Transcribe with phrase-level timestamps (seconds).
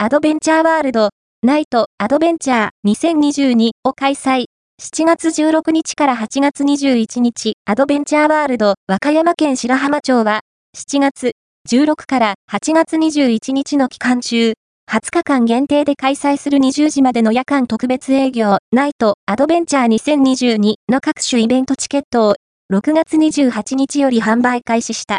[0.00, 1.08] アドベンチャーワールド、
[1.42, 4.44] ナイトアドベンチャー2022を開催。
[4.80, 10.42] 7月16日から8月21日、アドベンチャーワールド、和歌山県白浜町は、
[10.76, 11.32] 7月
[11.68, 14.52] 16から8月21日の期間中、
[14.88, 22.34] 20日間限定で開催する20時までの夜間特別営業、ナイト、アドベンチャー2022の各種イベントチケットを、
[22.72, 25.16] 6月28日より販売開始した。